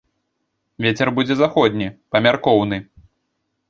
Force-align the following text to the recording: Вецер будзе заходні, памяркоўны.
Вецер 0.85 1.13
будзе 1.19 1.39
заходні, 1.43 1.93
памяркоўны. 2.17 2.85